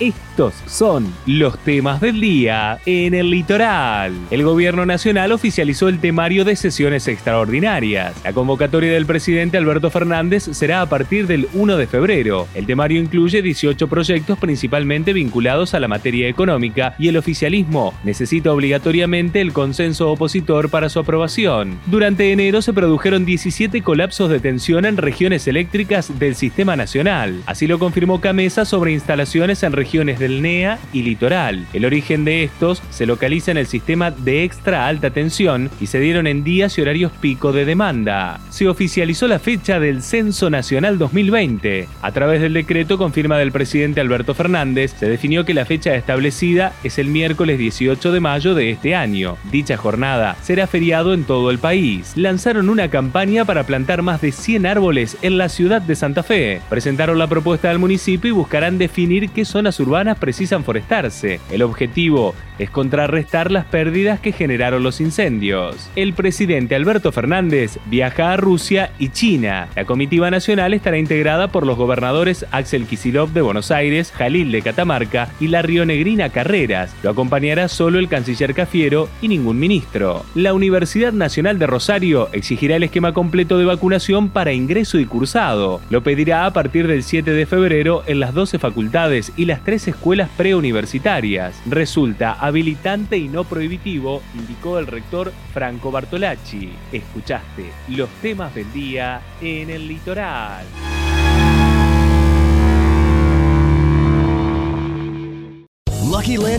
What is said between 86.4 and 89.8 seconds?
a partir del 7 de febrero en las 12 facultades y las